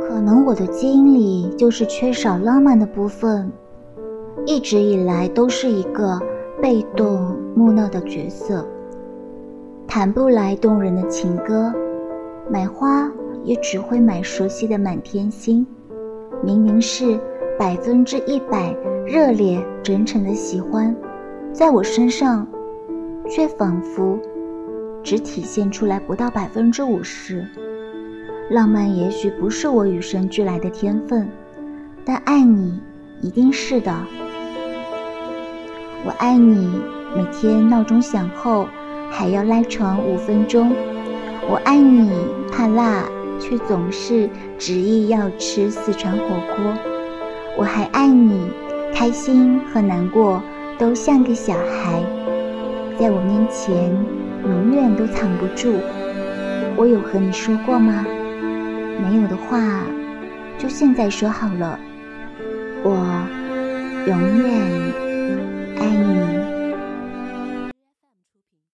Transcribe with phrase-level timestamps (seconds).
[0.00, 3.50] 可能我的基因里就是缺少浪漫的部分，
[4.46, 6.20] 一直以来都是一个
[6.60, 8.66] 被动木讷的角色，
[9.86, 11.72] 谈不来动人的情歌，
[12.50, 13.10] 买花
[13.42, 15.66] 也只会买熟悉的满天星。
[16.42, 17.18] 明明是
[17.58, 18.76] 百分之一百
[19.06, 20.94] 热烈真诚的喜欢，
[21.52, 22.46] 在我身上，
[23.28, 24.18] 却仿佛
[25.02, 27.46] 只体现出来不到百分之五十。
[28.50, 31.26] 浪漫也许不是我与生俱来的天分，
[32.04, 32.78] 但爱你
[33.22, 33.90] 一定是的。
[36.04, 36.68] 我爱你，
[37.16, 38.68] 每天闹钟响后
[39.10, 40.72] 还要赖床五分钟。
[41.48, 42.10] 我爱你，
[42.52, 43.04] 怕辣
[43.40, 46.20] 却总是执意要吃四川火
[46.54, 46.74] 锅。
[47.56, 48.50] 我还爱你，
[48.94, 50.42] 开心和难过
[50.78, 52.04] 都像个小孩，
[52.98, 53.90] 在我面前
[54.44, 55.72] 永远都藏不住。
[56.76, 58.04] 我有和你说过吗？
[59.00, 59.60] 没有的话，
[60.58, 61.78] 就现在说好了。
[62.82, 63.26] 我
[64.06, 65.03] 永远。